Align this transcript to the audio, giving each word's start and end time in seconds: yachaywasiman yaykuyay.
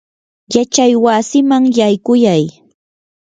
yachaywasiman 0.55 1.63
yaykuyay. 1.77 2.43